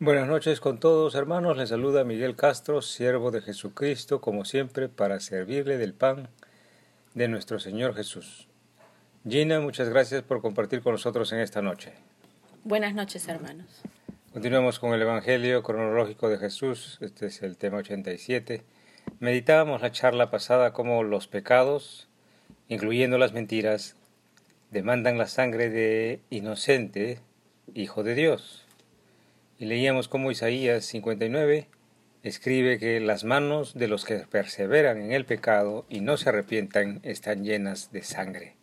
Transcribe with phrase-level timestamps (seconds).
[0.00, 5.18] Buenas noches con todos hermanos, les saluda Miguel Castro, siervo de Jesucristo, como siempre, para
[5.18, 6.28] servirle del pan
[7.14, 8.46] de nuestro Señor Jesús.
[9.28, 11.94] Gina, muchas gracias por compartir con nosotros en esta noche.
[12.62, 13.66] Buenas noches hermanos.
[14.32, 18.62] Continuamos con el Evangelio cronológico de Jesús, este es el tema 87.
[19.18, 22.06] Meditábamos la charla pasada cómo los pecados,
[22.68, 23.96] incluyendo las mentiras,
[24.70, 27.18] demandan la sangre de inocente,
[27.74, 28.67] hijo de Dios
[29.58, 31.66] y leíamos cómo Isaías 59
[32.22, 37.00] escribe que las manos de los que perseveran en el pecado y no se arrepientan
[37.02, 38.54] están llenas de sangre.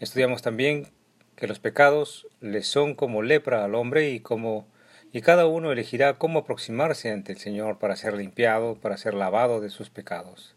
[0.00, 0.88] Estudiamos también
[1.36, 4.66] que los pecados le son como lepra al hombre y como
[5.10, 9.60] y cada uno elegirá cómo aproximarse ante el Señor para ser limpiado, para ser lavado
[9.60, 10.56] de sus pecados.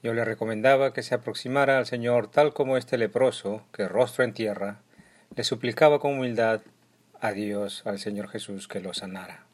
[0.00, 4.32] Yo le recomendaba que se aproximara al Señor tal como este leproso, que rostro en
[4.32, 4.80] tierra,
[5.34, 6.60] le suplicaba con humildad
[7.20, 9.46] a Dios, al Señor Jesús, que lo sanara.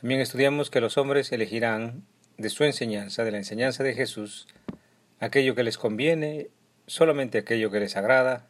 [0.00, 2.04] También estudiamos que los hombres elegirán
[2.38, 4.48] de su enseñanza, de la enseñanza de Jesús,
[5.20, 6.48] aquello que les conviene,
[6.86, 8.46] solamente aquello que les agrada,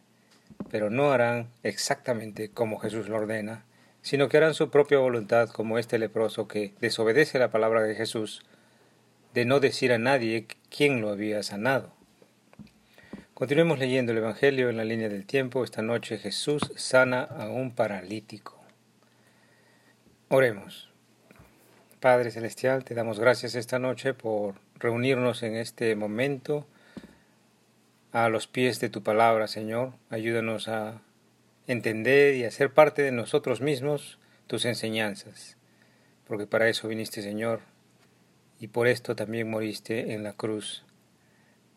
[0.70, 3.64] pero no harán exactamente como Jesús lo ordena,
[4.02, 8.42] sino que harán su propia voluntad como este leproso que desobedece la palabra de Jesús,
[9.34, 11.92] de no decir a nadie quién lo había sanado.
[13.40, 15.64] Continuemos leyendo el Evangelio en la línea del tiempo.
[15.64, 18.62] Esta noche Jesús sana a un paralítico.
[20.28, 20.90] Oremos.
[22.00, 26.66] Padre Celestial, te damos gracias esta noche por reunirnos en este momento
[28.12, 29.94] a los pies de tu palabra, Señor.
[30.10, 31.00] Ayúdanos a
[31.66, 34.18] entender y a parte de nosotros mismos
[34.48, 35.56] tus enseñanzas,
[36.28, 37.60] porque para eso viniste, Señor,
[38.58, 40.84] y por esto también moriste en la cruz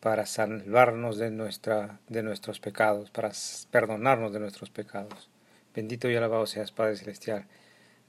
[0.04, 3.32] para salvarnos de, nuestra, de nuestros pecados, para
[3.70, 5.30] perdonarnos de nuestros pecados.
[5.74, 7.46] Bendito y alabado seas, Padre Celestial.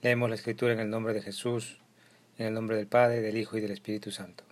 [0.01, 1.79] Leemos la Escritura en el nombre de Jesús,
[2.37, 4.43] en el nombre del Padre, del Hijo y del Espíritu Santo.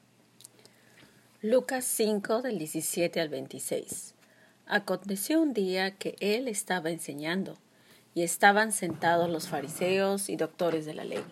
[1.42, 4.16] Lucas 5 del 17 al 26.
[4.66, 7.58] Aconteció un día que él estaba enseñando,
[8.16, 11.26] y estaban sentados los fariseos y doctores de la ley,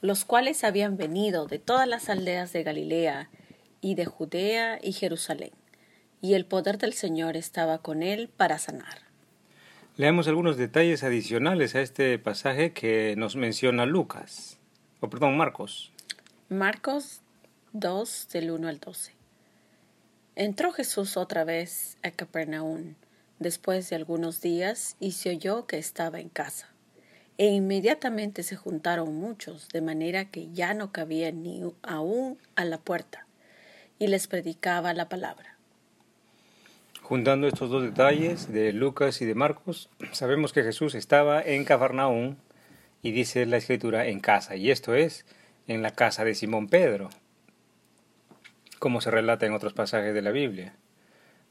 [0.00, 3.30] los cuales habían venido de todas las aldeas de Galilea
[3.80, 5.52] y de Judea y Jerusalén,
[6.20, 8.98] y el poder del Señor estaba con él para sanar.
[9.96, 14.58] Leamos algunos detalles adicionales a este pasaje que nos menciona Lucas,
[15.00, 15.92] o perdón, Marcos.
[16.48, 17.22] Marcos
[17.72, 19.12] 2 del 1 al 12.
[20.36, 22.94] Entró Jesús otra vez a Capernaum
[23.38, 26.68] después de algunos días y se oyó que estaba en casa.
[27.38, 32.78] E inmediatamente se juntaron muchos, de manera que ya no cabía ni aún a la
[32.78, 33.26] puerta
[34.00, 35.56] y les predicaba la palabra.
[37.02, 42.38] Juntando estos dos detalles de Lucas y de Marcos, sabemos que Jesús estaba en Cafarnaún
[43.02, 45.26] y dice la escritura en casa, y esto es
[45.68, 47.10] en la casa de Simón Pedro,
[48.78, 50.74] como se relata en otros pasajes de la Biblia.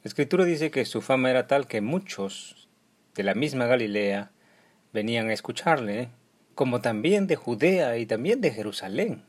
[0.04, 2.68] La escritura dice que su fama era tal que muchos
[3.14, 4.31] de la misma Galilea
[4.92, 6.10] venían a escucharle,
[6.56, 9.24] como también de Judea y también de Jerusalén.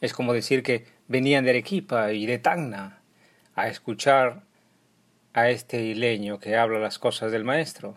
[0.00, 3.00] Es como decir que venían de Arequipa y de Tacna
[3.54, 4.42] a escuchar
[5.32, 7.96] a este hileño que habla las cosas del maestro.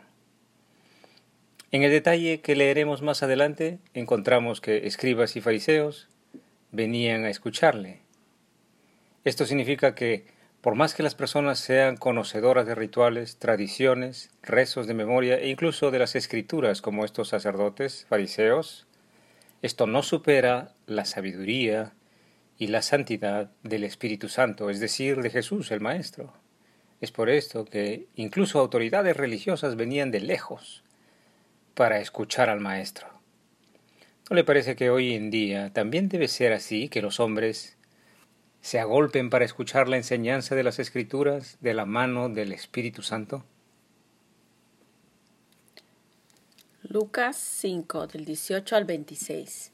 [1.72, 6.10] En el detalle que leeremos más adelante encontramos que escribas y fariseos
[6.72, 8.02] venían a escucharle.
[9.24, 10.26] Esto significa que
[10.62, 15.92] por más que las personas sean conocedoras de rituales, tradiciones, rezos de memoria e incluso
[15.92, 18.86] de las escrituras como estos sacerdotes, fariseos,
[19.62, 21.94] esto no supera la sabiduría
[22.62, 26.32] y la santidad del Espíritu Santo, es decir, de Jesús el Maestro.
[27.00, 30.84] Es por esto que incluso autoridades religiosas venían de lejos
[31.74, 33.08] para escuchar al Maestro.
[34.30, 37.78] ¿No le parece que hoy en día también debe ser así, que los hombres
[38.62, 43.44] se agolpen para escuchar la enseñanza de las Escrituras de la mano del Espíritu Santo?
[46.84, 49.72] Lucas 5 del 18 al 26.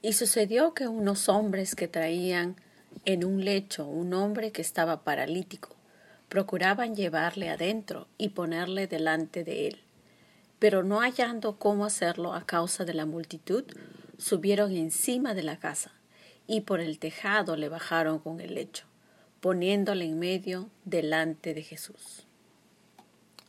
[0.00, 2.56] Y sucedió que unos hombres que traían
[3.04, 5.70] en un lecho un hombre que estaba paralítico,
[6.28, 9.80] procuraban llevarle adentro y ponerle delante de él.
[10.58, 13.64] Pero no hallando cómo hacerlo a causa de la multitud,
[14.18, 15.92] subieron encima de la casa
[16.46, 18.84] y por el tejado le bajaron con el lecho,
[19.40, 22.26] poniéndole en medio delante de Jesús.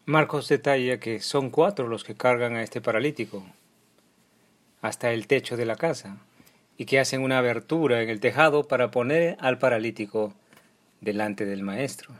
[0.06, 3.44] Marcos detalla que son cuatro los que cargan a este paralítico
[4.82, 6.18] hasta el techo de la casa
[6.80, 10.34] y que hacen una abertura en el tejado para poner al paralítico
[11.02, 12.16] delante del maestro.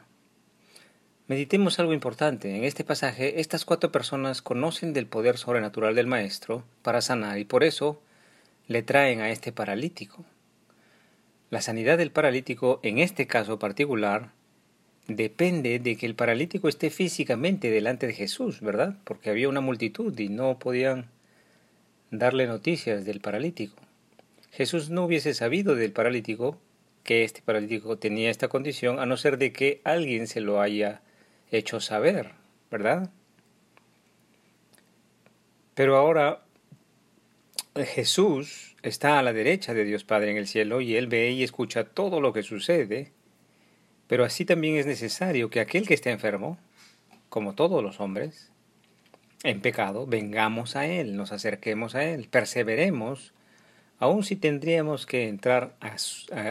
[1.28, 2.54] Meditemos algo importante.
[2.58, 7.46] En este pasaje, estas cuatro personas conocen del poder sobrenatural del Maestro para sanar y
[7.46, 8.02] por eso
[8.68, 10.26] le traen a este paralítico.
[11.52, 14.32] La sanidad del paralítico, en este caso particular,
[15.08, 18.98] depende de que el paralítico esté físicamente delante de Jesús, ¿verdad?
[19.06, 21.06] Porque había una multitud y no podían
[22.12, 23.89] darle noticias del paralítico.
[24.52, 26.58] Jesús no hubiese sabido del paralítico
[27.04, 31.02] que este paralítico tenía esta condición a no ser de que alguien se lo haya
[31.52, 32.32] hecho saber,
[32.70, 33.10] ¿verdad?
[35.74, 36.44] Pero ahora
[37.76, 41.44] Jesús está a la derecha de Dios Padre en el cielo y Él ve y
[41.44, 43.12] escucha todo lo que sucede,
[44.08, 46.58] pero así también es necesario que aquel que esté enfermo,
[47.30, 48.52] como todos los hombres,
[49.44, 53.34] en pecado, vengamos a Él, nos acerquemos a Él, perseveremos,
[54.00, 55.96] aun si tendríamos que entrar a,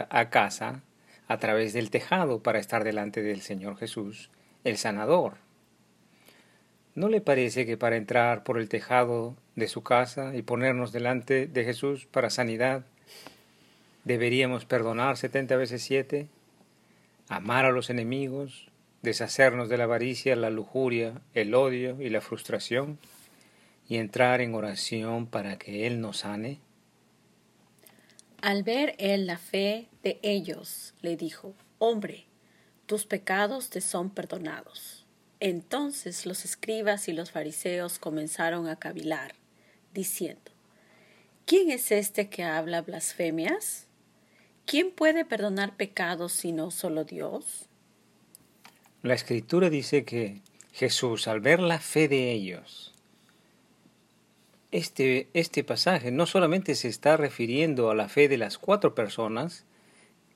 [0.09, 0.81] a casa
[1.27, 4.29] a través del tejado para estar delante del Señor Jesús,
[4.63, 5.35] el sanador.
[6.95, 11.47] ¿No le parece que para entrar por el tejado de su casa y ponernos delante
[11.47, 12.83] de Jesús para sanidad,
[14.03, 16.27] deberíamos perdonar setenta veces siete,
[17.27, 18.69] amar a los enemigos,
[19.01, 22.97] deshacernos de la avaricia, la lujuria, el odio y la frustración,
[23.87, 26.59] y entrar en oración para que Él nos sane?
[28.41, 32.25] Al ver él la fe de ellos, le dijo, Hombre,
[32.85, 35.05] tus pecados te son perdonados.
[35.39, 39.35] Entonces los escribas y los fariseos comenzaron a cavilar,
[39.93, 40.51] diciendo,
[41.45, 43.87] ¿quién es este que habla blasfemias?
[44.65, 47.67] ¿Quién puede perdonar pecados sino solo Dios?
[49.01, 50.41] La escritura dice que
[50.73, 52.93] Jesús, al ver la fe de ellos,
[54.71, 59.65] este, este pasaje no solamente se está refiriendo a la fe de las cuatro personas,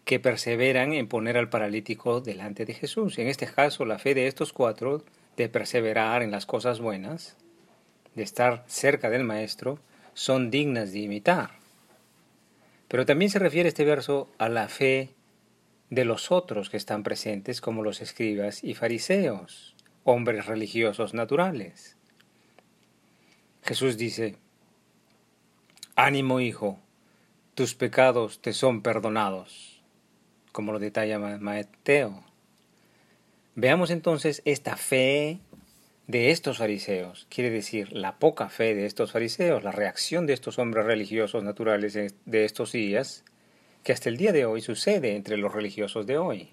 [0.05, 3.17] que perseveran en poner al paralítico delante de Jesús.
[3.19, 5.03] En este caso, la fe de estos cuatro
[5.37, 7.37] de perseverar en las cosas buenas,
[8.15, 9.79] de estar cerca del Maestro,
[10.13, 11.51] son dignas de imitar.
[12.87, 15.09] Pero también se refiere este verso a la fe
[15.89, 21.97] de los otros que están presentes, como los escribas y fariseos, hombres religiosos naturales.
[23.63, 24.37] Jesús dice,
[25.95, 26.79] Ánimo, hijo,
[27.55, 29.73] tus pecados te son perdonados
[30.53, 32.23] como lo detalla Mateo.
[33.55, 35.39] Veamos entonces esta fe
[36.07, 40.59] de estos fariseos, quiere decir la poca fe de estos fariseos, la reacción de estos
[40.59, 43.25] hombres religiosos naturales de estos días,
[43.83, 46.49] que hasta el día de hoy sucede entre los religiosos de hoy.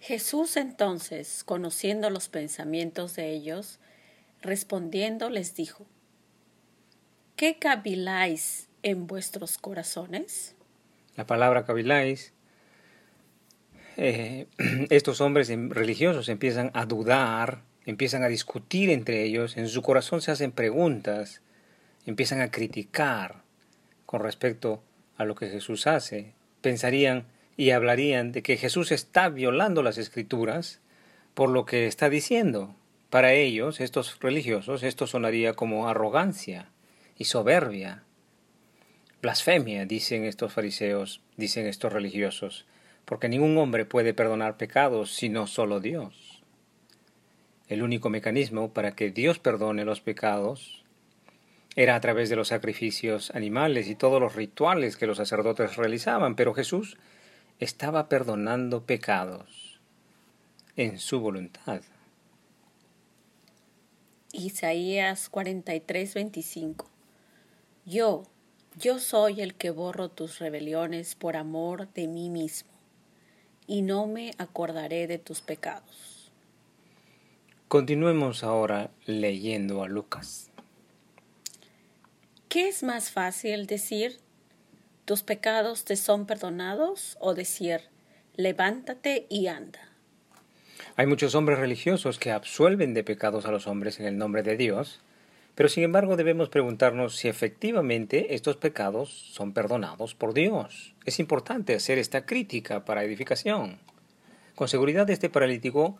[0.00, 3.78] Jesús entonces, conociendo los pensamientos de ellos,
[4.44, 5.86] respondiendo les dijo,
[7.36, 10.54] ¿qué caviláis en vuestros corazones?
[11.16, 12.32] La palabra caviláis
[13.96, 14.46] eh,
[14.90, 20.30] estos hombres religiosos empiezan a dudar, empiezan a discutir entre ellos, en su corazón se
[20.30, 21.40] hacen preguntas,
[22.06, 23.42] empiezan a criticar
[24.06, 24.82] con respecto
[25.16, 26.32] a lo que Jesús hace.
[26.60, 27.26] Pensarían
[27.56, 30.80] y hablarían de que Jesús está violando las escrituras
[31.34, 32.74] por lo que está diciendo.
[33.14, 36.72] Para ellos, estos religiosos, esto sonaría como arrogancia
[37.16, 38.02] y soberbia.
[39.22, 42.66] Blasfemia, dicen estos fariseos, dicen estos religiosos
[43.04, 46.42] porque ningún hombre puede perdonar pecados sino solo Dios.
[47.68, 50.82] El único mecanismo para que Dios perdone los pecados
[51.76, 56.34] era a través de los sacrificios animales y todos los rituales que los sacerdotes realizaban,
[56.34, 56.96] pero Jesús
[57.60, 59.78] estaba perdonando pecados
[60.74, 61.80] en su voluntad.
[64.34, 66.86] Isaías 43, 25
[67.86, 68.24] Yo,
[68.76, 72.70] yo soy el que borro tus rebeliones por amor de mí mismo
[73.66, 76.32] y no me acordaré de tus pecados.
[77.68, 80.50] Continuemos ahora leyendo a Lucas.
[82.48, 84.18] ¿Qué es más fácil decir,
[85.04, 87.82] tus pecados te son perdonados o decir,
[88.36, 89.93] levántate y anda?
[90.96, 94.56] Hay muchos hombres religiosos que absuelven de pecados a los hombres en el nombre de
[94.56, 95.00] Dios,
[95.56, 100.94] pero sin embargo debemos preguntarnos si efectivamente estos pecados son perdonados por Dios.
[101.04, 103.80] Es importante hacer esta crítica para edificación.
[104.54, 105.98] Con seguridad este paralítico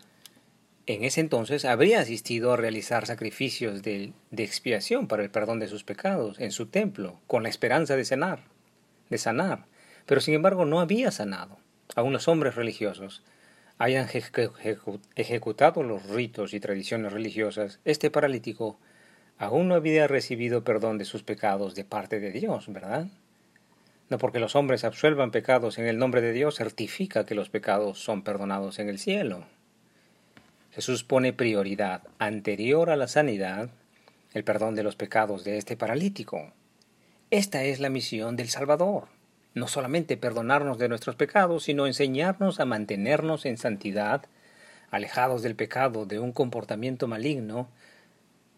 [0.87, 5.83] en ese entonces habría asistido a realizar sacrificios de, expiación para el perdón de sus
[5.83, 8.45] pecados en su templo, con la esperanza de sanar,
[9.11, 9.65] de sanar.
[10.07, 11.59] Pero sin embargo no había sanado.
[11.97, 13.25] Aún los hombres religiosos
[13.79, 14.09] hayan
[15.17, 18.79] ejecutado los ritos y tradiciones religiosas, este paralítico
[19.39, 23.09] aún no había recibido perdón de sus pecados de parte de Dios, ¿verdad?
[24.11, 27.99] No porque los hombres absuelvan pecados en el nombre de Dios certifica que los pecados
[27.99, 29.45] son perdonados en el cielo.
[30.73, 33.71] Jesús pone prioridad anterior a la sanidad,
[34.35, 36.53] el perdón de los pecados de este paralítico.
[37.31, 39.14] Esta es la misión del Salvador.
[39.55, 44.27] No solamente perdonarnos de nuestros pecados, sino enseñarnos a mantenernos en santidad,
[44.91, 47.69] alejados del pecado, de un comportamiento maligno,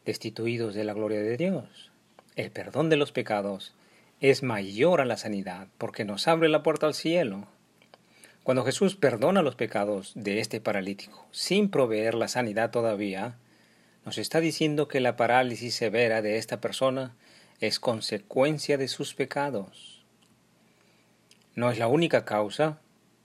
[0.04, 1.90] destituidos de la gloria de Dios.
[2.34, 3.74] El perdón de los pecados
[4.20, 7.46] es mayor a la sanidad porque nos abre la puerta al cielo.
[8.42, 13.36] Cuando Jesús perdona los pecados de este paralítico sin proveer la sanidad todavía,
[14.04, 17.16] nos está diciendo que la parálisis severa de esta persona
[17.60, 19.95] es consecuencia de sus pecados.
[21.56, 22.78] No es la única causa,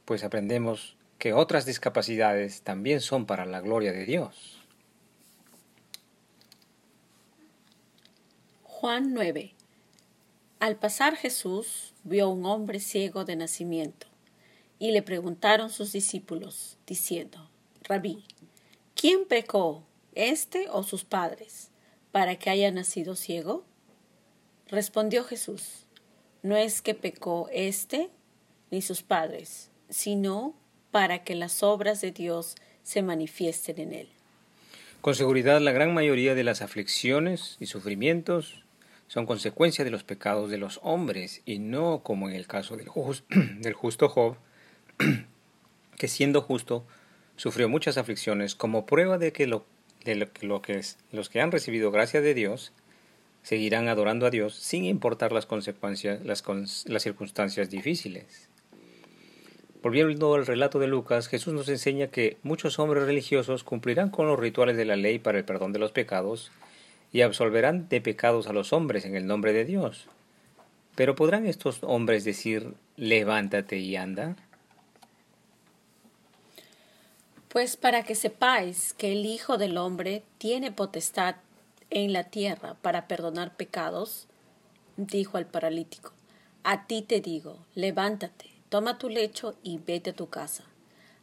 [0.06, 4.58] pues aprendemos que otras discapacidades también son para la gloria de Dios.
[8.64, 9.54] Juan 9.
[10.62, 14.08] Al pasar Jesús vio un hombre ciego de nacimiento
[14.80, 17.50] y le preguntaron sus discípulos, diciendo,
[17.84, 18.24] Rabí,
[18.96, 19.84] ¿quién pecó,
[20.16, 21.70] este o sus padres,
[22.14, 23.66] para que haya nacido ciego?
[24.68, 25.86] Respondió Jesús,
[26.44, 28.10] no es que pecó este
[28.72, 30.56] ni sus padres, sino
[30.90, 34.10] para que las obras de Dios se manifiesten en él.
[35.02, 38.64] Con seguridad la gran mayoría de las aflicciones y sufrimientos
[39.08, 42.88] son consecuencia de los pecados de los hombres y no como en el caso del,
[43.74, 44.38] justo Job,
[45.98, 46.86] que siendo justo
[47.36, 52.72] sufrió muchas aflicciones como prueba de que, los que han recibido gracia de Dios
[53.44, 56.44] seguirán adorando a Dios sin importar las consecuencias, las,
[56.86, 58.51] las circunstancias difíciles.
[59.82, 64.40] Volviendo al relato de Lucas, Jesús nos enseña que muchos hombres religiosos cumplirán con los
[64.40, 66.52] rituales de la ley para el perdón de los pecados
[67.12, 70.08] y absolverán de pecados a los hombres en el nombre de Dios.
[70.94, 74.36] Pero ¿podrán estos hombres decir levántate y anda?
[77.48, 81.38] Pues para que sepáis que el Hijo del Hombre tiene potestad
[81.90, 84.28] en la tierra para perdonar pecados,
[84.96, 86.14] dijo al paralítico,
[86.64, 90.64] a ti te digo, levántate, toma tu lecho y vete a tu casa.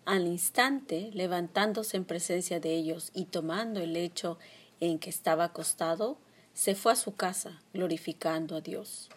[0.05, 4.39] Al instante, levantándose en presencia de ellos y tomando el lecho
[4.81, 6.19] en que estaba acostado,
[6.53, 9.09] se fue a su casa, glorificando a Dios.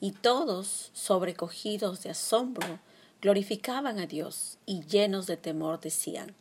[0.00, 2.80] Y todos, sobrecogidos de asombro,
[3.22, 6.34] glorificaban a Dios y llenos de temor decían,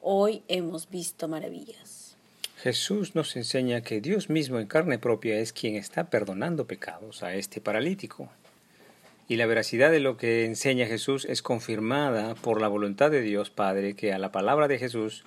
[0.00, 2.16] Hoy hemos visto maravillas.
[2.56, 7.36] Jesús nos enseña que Dios mismo en carne propia es quien está perdonando pecados a
[7.36, 8.28] este paralítico.
[9.30, 13.48] Y la veracidad de lo que enseña Jesús es confirmada por la voluntad de Dios
[13.48, 15.22] Padre que a la palabra de Jesús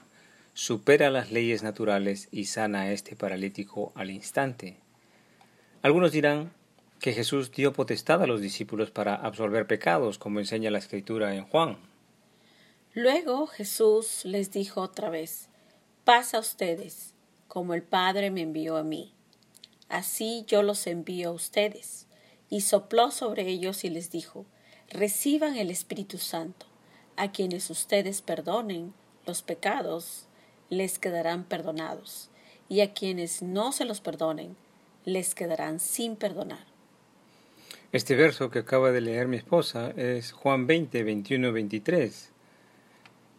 [0.53, 4.75] supera las leyes naturales y sana a este paralítico al instante.
[5.83, 6.51] Algunos dirán
[6.99, 11.45] que Jesús dio potestad a los discípulos para absolver pecados, como enseña la escritura en
[11.45, 11.77] Juan.
[12.93, 15.47] Luego Jesús les dijo otra vez,
[16.03, 17.13] pasa a ustedes,
[17.47, 19.13] como el Padre me envió a mí.
[19.87, 22.07] Así yo los envío a ustedes.
[22.53, 24.45] Y sopló sobre ellos y les dijo,
[24.87, 26.67] reciban el Espíritu Santo.
[27.17, 28.93] A quienes ustedes perdonen
[29.25, 30.27] los pecados,
[30.69, 32.29] les quedarán perdonados.
[32.69, 34.55] Y a quienes no se los perdonen,
[35.03, 36.67] les quedarán sin perdonar.
[37.91, 42.32] Este verso que acaba de leer mi esposa es Juan 20, 21, 23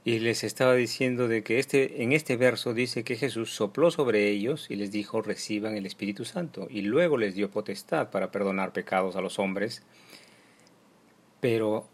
[0.05, 4.29] y les estaba diciendo de que este, en este verso dice que Jesús sopló sobre
[4.29, 8.75] ellos y les dijo reciban el Espíritu Santo y luego les dio potestad para perdonar
[8.75, 9.83] pecados a los hombres,
[11.41, 11.89] pero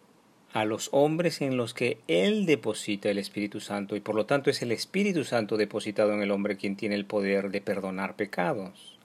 [0.53, 4.51] a los hombres en los que Él deposita el Espíritu Santo y por lo tanto
[4.51, 8.99] es el Espíritu Santo depositado en el hombre quien tiene el poder de perdonar pecados.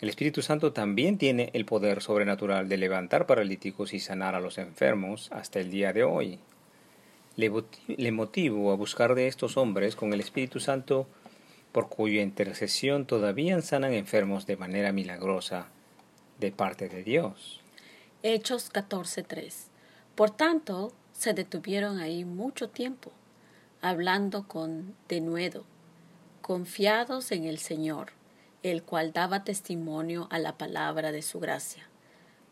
[0.00, 4.56] El Espíritu Santo también tiene el poder sobrenatural de levantar paralíticos y sanar a los
[4.56, 6.38] enfermos hasta el día de hoy
[7.36, 11.06] le motivo a buscar de estos hombres con el Espíritu Santo,
[11.72, 15.66] por cuya intercesión todavía sanan enfermos de manera milagrosa
[16.38, 17.60] de parte de Dios.
[18.22, 19.68] Hechos 14:3.
[20.14, 23.12] Por tanto, se detuvieron ahí mucho tiempo,
[23.80, 25.64] hablando con denuedo,
[26.40, 28.12] confiados en el Señor,
[28.62, 31.88] el cual daba testimonio a la palabra de su gracia,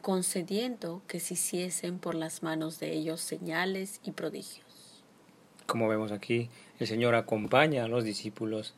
[0.00, 4.71] concediendo que se hiciesen por las manos de ellos señales y prodigios.
[5.72, 6.50] Como vemos aquí,
[6.80, 8.74] el Señor acompaña a los discípulos,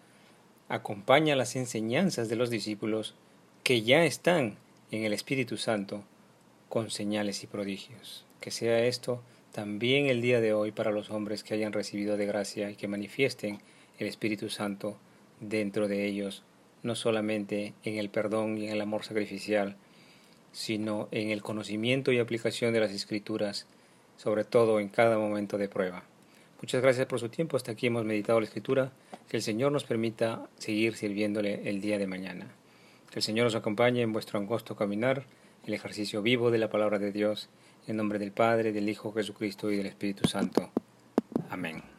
[0.68, 3.16] acompaña las enseñanzas de los discípulos
[3.64, 4.58] que ya están
[4.92, 6.04] en el Espíritu Santo
[6.68, 8.24] con señales y prodigios.
[8.40, 9.20] Que sea esto
[9.50, 12.86] también el día de hoy para los hombres que hayan recibido de gracia y que
[12.86, 13.58] manifiesten
[13.98, 14.96] el Espíritu Santo
[15.40, 16.44] dentro de ellos,
[16.84, 19.74] no solamente en el perdón y en el amor sacrificial,
[20.52, 23.66] sino en el conocimiento y aplicación de las Escrituras,
[24.16, 26.04] sobre todo en cada momento de prueba.
[26.64, 27.58] Muchas gracias por su tiempo.
[27.58, 28.90] Hasta aquí hemos meditado la escritura
[29.28, 32.46] Que el Señor nos permita seguir sirviéndole el día de mañana.
[33.10, 35.26] Que el Señor nos acompañe en vuestro angosto caminar,
[35.66, 37.50] el ejercicio vivo de la palabra de Dios,
[37.86, 40.70] en nombre del Padre, del Hijo Jesucristo y del Espíritu Santo.
[41.50, 41.93] Amén.